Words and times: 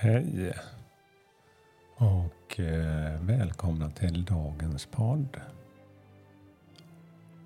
Hej 0.00 0.54
och 1.96 2.60
eh, 2.60 3.20
välkomna 3.22 3.90
till 3.90 4.24
dagens 4.24 4.86
podd. 4.86 5.40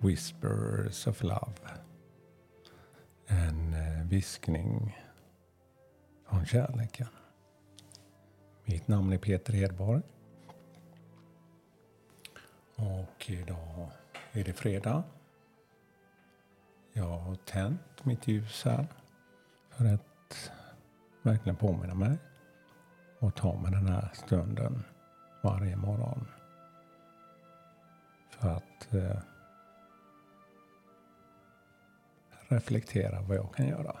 Whispers 0.00 1.06
of 1.06 1.22
Love. 1.22 1.54
En 3.26 3.74
eh, 3.74 4.06
viskning 4.06 4.98
från 6.28 6.46
kärleken. 6.46 7.08
Mitt 8.64 8.88
namn 8.88 9.12
är 9.12 9.18
Peter 9.18 9.52
Hedborg. 9.52 10.02
Och 12.76 13.30
idag 13.30 13.90
är 14.32 14.44
det 14.44 14.52
fredag. 14.52 15.02
Jag 16.92 17.18
har 17.18 17.34
tänt 17.34 18.04
mitt 18.04 18.28
ljus 18.28 18.64
här 18.64 18.86
för 19.70 19.94
att 19.94 20.50
verkligen 21.22 21.56
påminna 21.56 21.94
mig 21.94 22.18
och 23.18 23.34
ta 23.34 23.60
mig 23.60 23.70
den 23.70 23.86
här 23.86 24.10
stunden 24.14 24.84
varje 25.42 25.76
morgon. 25.76 26.26
För 28.30 28.48
att 28.48 28.94
eh, 28.94 29.20
reflektera 32.48 33.20
vad 33.20 33.36
jag 33.36 33.54
kan 33.54 33.68
göra. 33.68 33.96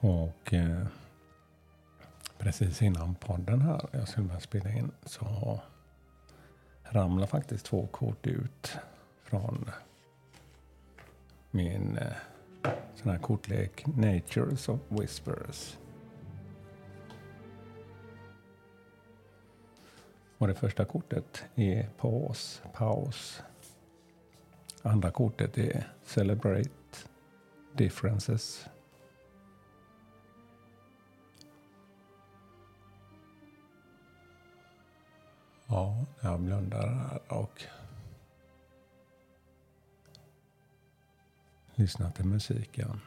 Och 0.00 0.54
eh, 0.54 0.86
precis 2.38 2.82
innan 2.82 3.14
podden 3.14 3.60
här, 3.60 3.88
jag 3.92 4.08
skulle 4.08 4.26
börja 4.26 4.40
spela 4.40 4.70
in, 4.70 4.92
så 5.02 5.60
ramlar 6.82 7.26
faktiskt 7.26 7.66
två 7.66 7.86
kort 7.86 8.26
ut 8.26 8.78
från 9.22 9.70
min 11.50 11.98
eh, 11.98 12.12
sån 12.94 13.10
här 13.10 13.18
kortlek 13.18 13.86
Natures 13.86 14.68
of 14.68 14.80
Whispers. 14.88 15.78
Och 20.38 20.48
det 20.48 20.54
första 20.54 20.84
kortet 20.84 21.44
är 21.54 21.88
paus, 21.98 22.62
paus. 22.72 23.42
Andra 24.82 25.10
kortet 25.10 25.58
är 25.58 25.92
celebrate 26.02 26.70
differences. 27.72 28.66
Ja, 35.66 36.04
jag 36.20 36.40
blundar 36.40 36.88
här 36.88 37.20
och 37.28 37.62
Lyssna 41.76 42.10
till 42.10 42.24
musiken. 42.24 43.00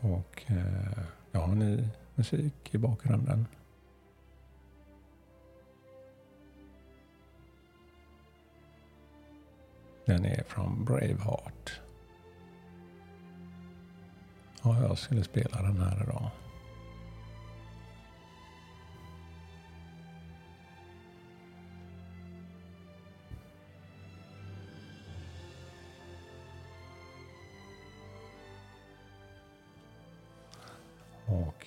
Och 0.00 0.42
eh, 0.46 1.04
jag 1.32 1.40
har 1.40 1.54
ny 1.54 1.88
musik 2.14 2.74
i 2.74 2.78
bakgrunden. 2.78 3.46
Den 10.04 10.24
är 10.24 10.42
från 10.42 10.84
Braveheart. 10.84 11.80
Ja, 14.62 14.82
jag 14.82 14.98
skulle 14.98 15.24
spela 15.24 15.62
den 15.62 15.80
här 15.80 16.02
idag. 16.02 16.30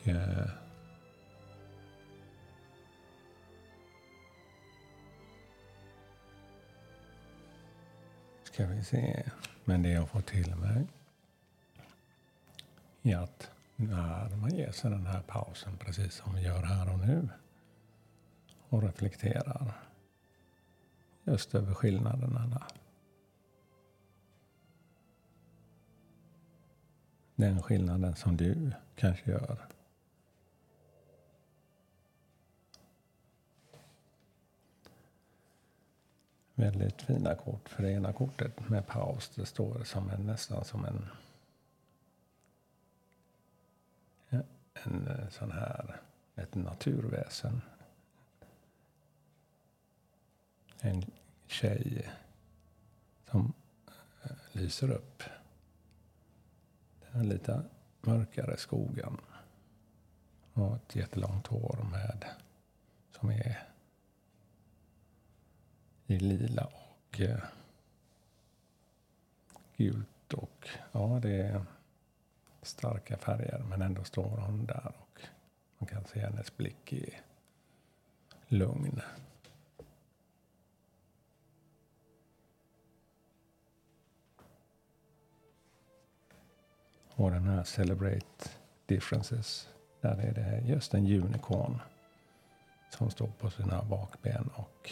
Eh, 0.08 0.50
ska 8.44 8.68
vi 8.68 8.84
se. 8.84 9.24
Men 9.66 9.84
det 9.84 9.90
jag 9.90 10.10
får 10.10 10.22
till 10.22 10.56
mig 10.56 10.88
är 13.04 13.18
att 13.18 13.52
när 13.76 14.36
man 14.36 14.56
ger 14.56 14.72
sig 14.72 14.92
den 14.92 15.06
här 15.06 15.22
pausen, 15.22 15.78
precis 15.78 16.14
som 16.14 16.36
vi 16.36 16.42
gör 16.42 16.64
här 16.64 16.94
och 16.94 17.00
nu, 17.00 17.30
och 18.70 18.84
reflekterar 18.84 19.74
just 21.24 21.56
över 21.56 21.74
skillnaderna. 21.74 22.68
Den 27.36 27.62
skillnaden 27.62 28.16
som 28.16 28.38
du 28.38 28.72
kanske 28.96 29.32
gör. 29.32 29.58
Väldigt 36.60 37.02
fina 37.02 37.36
kort. 37.36 37.70
För 37.70 37.84
det 37.84 37.92
ena 37.92 38.14
kortet 38.14 38.70
med 38.70 38.88
paus, 38.88 39.32
det 39.36 39.46
står 39.46 39.84
som 39.84 40.10
en, 40.10 40.26
nästan 40.26 40.66
som 40.66 40.86
en 40.86 41.10
en 44.86 45.08
eh, 45.08 45.30
sån 45.30 45.52
här, 45.52 46.02
ett 46.36 46.56
naturväsen. 46.56 47.62
En 50.80 51.04
tjej 51.48 52.10
som 53.32 53.54
eh, 54.24 54.32
lyser 54.52 54.92
upp 54.92 55.24
den 57.12 57.30
lite 57.30 57.64
mörkare 58.02 58.58
skogen. 58.58 59.18
Och 60.54 60.76
ett 60.76 60.96
jättelångt 60.96 61.48
hår 61.48 61.88
med, 61.92 62.26
som 63.20 63.30
är 63.30 63.68
i 66.10 66.20
lila 66.20 66.66
och 66.66 67.22
eh, 67.22 67.40
gult. 69.78 70.34
Och 70.34 70.70
ja, 70.92 71.20
det 71.22 71.42
är 71.42 71.62
starka 72.62 73.18
färger. 73.18 73.64
Men 73.70 73.82
ändå 73.82 74.04
står 74.04 74.38
hon 74.38 74.66
där 74.66 74.94
och 74.98 75.22
man 75.78 75.88
kan 75.88 76.06
se 76.06 76.20
hennes 76.20 76.58
blick 76.58 76.94
i 76.94 77.14
lugn. 78.48 79.02
Och 87.10 87.32
den 87.32 87.44
här 87.44 87.64
Celebrate 87.64 88.50
Differences. 88.86 89.70
Där 90.02 90.18
är 90.18 90.34
det 90.34 90.68
just 90.68 90.94
en 90.94 91.06
unicorn 91.06 91.80
som 92.90 93.10
står 93.10 93.28
på 93.28 93.50
sina 93.50 93.84
bakben 93.84 94.50
och 94.56 94.92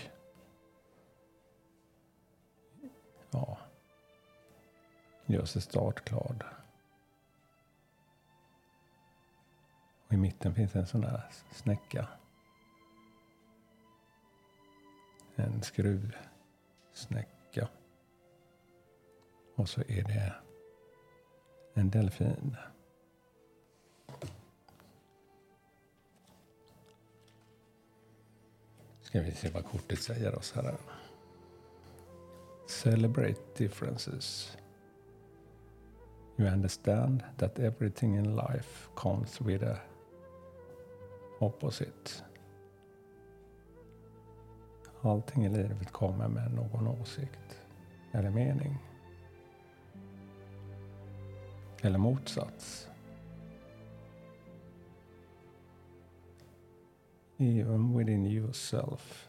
ja, 3.37 3.57
gör 5.25 5.45
sig 5.45 5.61
startglad. 5.61 6.43
Och 10.07 10.13
i 10.13 10.17
mitten 10.17 10.55
finns 10.55 10.75
en 10.75 10.87
sån 10.87 11.01
där 11.01 11.23
snäcka. 11.51 12.07
En 15.35 15.63
skruvsnäcka. 15.63 17.67
Och 19.55 19.69
så 19.69 19.81
är 19.81 20.03
det 20.03 20.35
en 21.73 21.89
delfin. 21.89 22.55
Ska 29.01 29.21
vi 29.21 29.31
se 29.31 29.49
vad 29.49 29.65
kortet 29.65 30.01
säger 30.01 30.35
oss 30.35 30.53
här. 30.55 30.77
Celebrate 32.91 33.55
differences. 33.55 34.55
You 36.37 36.45
understand 36.45 37.21
that 37.37 37.59
everything 37.59 38.15
in 38.15 38.33
life 38.33 38.87
comes 38.95 39.41
with 39.41 39.63
a 39.63 39.81
opposite. 41.41 42.23
Allting 45.01 45.45
i 45.45 45.49
livet 45.49 45.91
kommer 45.91 46.27
med 46.27 46.53
någon 46.53 46.87
åsikt 46.87 47.61
eller 48.11 48.29
mening. 48.29 48.77
Eller 51.81 51.99
motsats. 51.99 52.87
Even 57.37 57.93
within 57.93 58.25
yourself 58.25 59.27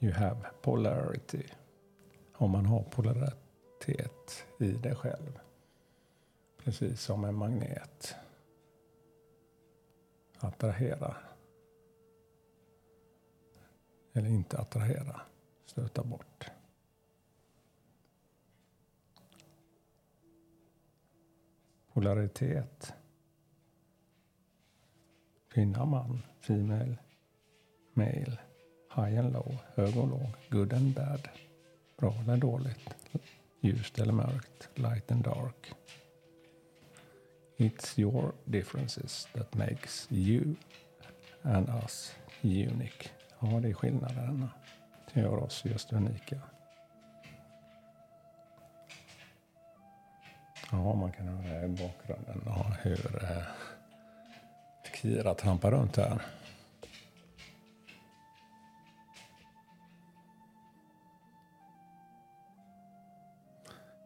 you 0.00 0.12
have 0.12 0.36
polarity. 0.62 1.44
om 2.38 2.50
man 2.50 2.66
har 2.66 2.82
polaritet 2.82 4.46
i 4.58 4.70
det 4.70 4.94
själv. 4.94 5.40
Precis 6.64 7.00
som 7.00 7.24
en 7.24 7.34
magnet 7.34 8.16
attrahera. 10.38 11.16
Eller 14.12 14.28
inte 14.28 14.58
attrahera, 14.58 15.20
stöta 15.66 16.04
bort. 16.04 16.50
Polaritet. 21.92 22.94
Kvinna, 25.48 25.84
man, 25.84 26.22
female, 26.40 26.96
male, 27.92 28.38
high 28.96 29.18
and 29.18 29.32
low, 29.32 29.56
hög 29.74 29.96
och 29.96 30.08
låg, 30.08 30.30
good 30.50 30.72
and 30.72 30.94
bad 30.94 31.28
bra 31.98 32.14
eller 32.22 32.36
dåligt, 32.36 32.94
ljust 33.60 33.98
eller 33.98 34.12
mörkt, 34.12 34.68
light 34.74 35.12
and 35.12 35.24
dark. 35.24 35.72
It's 37.56 38.00
your 38.00 38.32
differences 38.44 39.28
that 39.32 39.54
makes 39.54 40.08
you 40.10 40.54
and 41.42 41.68
us 41.68 42.14
unique. 42.42 43.10
Ja, 43.40 43.46
det 43.46 43.68
är 43.68 43.74
skillnaderna 43.74 44.48
som 45.12 45.22
gör 45.22 45.36
oss 45.36 45.64
just 45.64 45.92
unika. 45.92 46.40
Ja, 50.70 50.94
man 50.94 51.12
kan 51.12 51.28
höra 51.28 51.64
i 51.64 51.68
bakgrunden 51.68 52.42
ja, 52.46 52.72
hur 52.82 53.24
eh, 53.24 53.42
Kira 54.94 55.34
trampar 55.34 55.70
runt 55.70 55.96
här. 55.96 56.22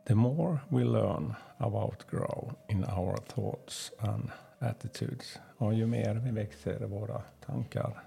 The 0.05 0.15
more 0.15 0.61
we 0.69 0.85
learn 0.85 1.35
about 1.59 2.07
grow 2.11 2.53
in 2.69 2.85
our 2.85 3.17
thoughts 3.17 3.93
and 3.99 4.31
attitudes, 4.59 5.39
och 5.59 5.75
ju 5.75 5.87
mer 5.87 6.15
vi 6.15 6.31
växer 6.31 6.83
i 6.83 6.87
våra 6.87 7.23
tankar 7.47 8.03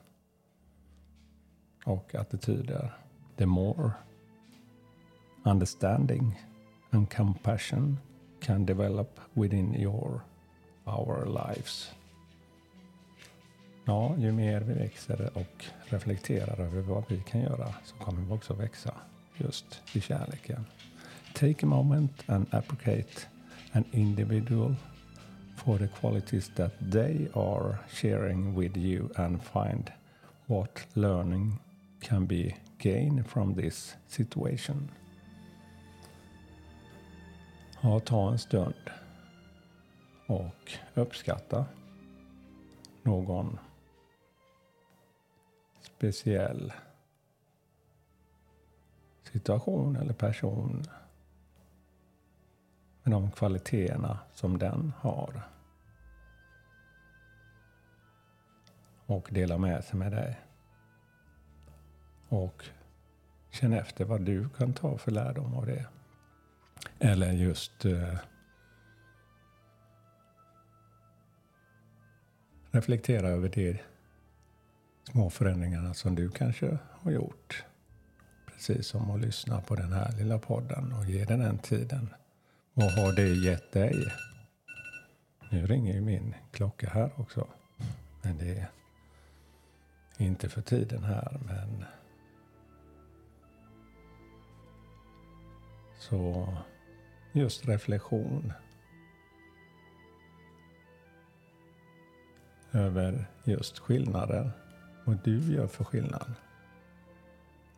och 1.86 2.16
attityder, 2.16 2.94
the 3.38 3.46
more 3.46 3.92
understanding 5.46 6.42
and 6.92 7.10
compassion 7.16 8.00
can 8.40 8.66
develop 8.66 9.20
within 9.34 9.76
your, 9.76 10.22
our 10.86 11.26
lives. 11.26 11.92
Ja, 13.86 14.16
ju 14.18 14.32
mer 14.32 14.62
vi 14.62 14.74
växer 14.74 15.30
och 15.38 15.66
reflekterar 15.86 16.60
över 16.60 16.82
vad 16.82 17.04
vi 17.08 17.20
kan 17.20 17.42
göra 17.42 17.74
så 17.84 17.96
kommer 17.96 18.22
vi 18.22 18.32
också 18.32 18.54
växa 18.54 18.94
just 19.38 19.82
i 19.94 20.02
kärleken. 20.02 20.66
Take 21.36 21.64
a 21.64 21.66
moment 21.66 22.24
and 22.28 22.48
appreciate 22.54 23.28
an 23.74 23.86
individual 23.92 24.74
for 25.58 25.78
the 25.78 25.88
qualities 25.88 26.50
that 26.56 26.72
they 26.80 27.28
are 27.36 27.80
sharing 27.94 28.56
with 28.56 28.78
you 28.78 29.12
and 29.18 29.44
find 29.44 29.92
what 30.48 30.86
learning 30.96 31.60
can 32.00 32.26
be 32.26 32.56
gained 32.78 33.28
from 33.28 33.54
this 33.56 33.96
situation. 34.08 34.92
Ja, 37.82 38.00
ta 38.00 38.32
en 38.32 38.38
stund 38.38 38.90
och 40.28 40.72
uppskatta 40.94 41.66
någon 43.04 43.60
speciell 45.82 46.74
situation 49.34 49.96
eller 49.96 50.14
person 50.14 50.84
med 53.06 53.14
de 53.14 53.32
kvaliteterna 53.32 54.20
som 54.34 54.58
den 54.58 54.94
har. 55.00 55.42
Och 59.06 59.28
dela 59.32 59.58
med 59.58 59.84
sig 59.84 60.00
med 60.00 60.12
dig. 60.12 60.40
Och 62.30 62.66
känn 63.52 63.74
efter 63.74 64.06
vad 64.06 64.22
du 64.22 64.50
kan 64.50 64.74
ta 64.74 64.98
för 64.98 65.12
lärdom 65.12 65.54
av 65.54 65.66
det. 65.66 65.86
Eller 67.00 67.32
just 67.32 67.86
eh, 67.86 68.18
reflektera 72.72 73.28
över 73.28 73.50
de 73.50 73.80
små 75.12 75.30
förändringarna 75.30 75.94
som 75.94 76.16
du 76.16 76.30
kanske 76.30 76.78
har 76.92 77.12
gjort. 77.12 77.64
Precis 78.46 78.88
som 78.88 79.12
att 79.12 79.22
lyssna 79.22 79.62
på 79.62 79.76
den 79.76 79.94
här 79.94 80.12
lilla 80.12 80.40
podden 80.40 80.94
och 80.94 81.06
ge 81.06 81.26
den 81.26 81.40
den 81.40 81.58
tiden. 81.58 82.10
Vad 82.78 82.92
har 82.92 83.12
det 83.12 83.28
gett 83.28 83.72
dig? 83.72 84.14
Nu 85.52 85.68
ringer 85.68 85.94
ju 85.94 86.02
min 86.02 86.36
klocka 86.52 86.90
här 86.90 87.12
också. 87.16 87.48
Men 88.22 88.38
det 88.38 88.58
är 90.18 90.26
inte 90.26 90.50
för 90.50 90.62
tiden 90.62 91.04
här, 91.04 91.40
men 91.46 91.86
så 96.00 96.48
just 97.32 97.68
reflektion 97.68 98.54
över 102.72 103.26
just 103.44 103.80
skillnader. 103.80 104.52
Vad 105.06 105.20
du 105.24 105.54
gör 105.54 105.68
för 105.68 105.84
skillnad. 105.84 106.34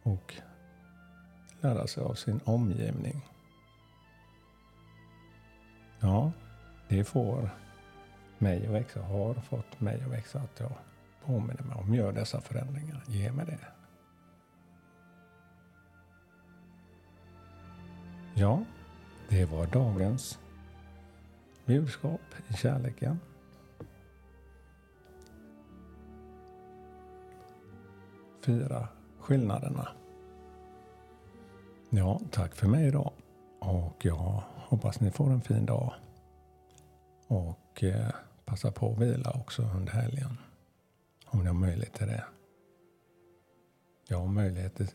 Och 0.04 0.34
lära 1.62 1.88
sig 1.88 2.04
av 2.04 2.14
sin 2.14 2.40
omgivning. 2.44 3.22
Ja, 6.08 6.32
det 6.88 7.04
får 7.04 7.50
mig 8.38 8.66
att 8.68 8.74
växa, 8.74 9.02
har 9.02 9.34
fått 9.34 9.80
mig 9.82 10.02
att 10.06 10.12
växa 10.12 10.40
att 10.40 10.60
jag 10.60 10.72
påminner 11.26 11.64
mig 11.64 11.76
om, 11.76 11.94
gör 11.96 12.12
dessa 12.12 12.42
förändringar, 12.42 13.04
ge 13.08 13.32
mig 13.32 13.46
det. 13.46 13.60
Ja, 18.36 18.64
det 19.30 19.46
var 19.46 19.66
dagens 19.68 20.40
budskap 21.66 22.22
i 22.48 22.54
kärleken. 22.54 23.20
Fyra 28.42 28.88
skillnaderna. 29.20 29.88
Ja, 31.90 32.20
tack 32.32 32.56
för 32.56 32.68
mig 32.68 32.88
idag. 32.88 33.12
Och 33.60 34.06
jag 34.06 34.44
hoppas 34.68 35.00
ni 35.00 35.12
får 35.12 35.30
en 35.30 35.42
fin 35.42 35.66
dag. 35.66 35.94
Och 37.28 37.84
eh, 37.84 38.10
passa 38.46 38.72
på 38.72 38.92
att 38.92 38.98
vila 38.98 39.32
också 39.32 39.62
under 39.76 39.94
helgen. 39.94 40.38
Om 41.26 41.40
ni 41.40 41.48
har 41.48 41.54
möjlighet 41.54 41.94
till 41.94 42.08
det. 42.08 42.26
Ja, 44.08 44.26
möjligheter, 44.26 44.88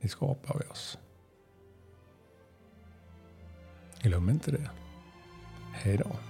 det 0.00 0.08
skapar 0.08 0.58
vi 0.58 0.72
oss. 0.72 0.98
Glöm 4.02 4.30
inte 4.30 4.50
det. 4.50 4.70
Hej 5.72 5.96
då. 5.96 6.29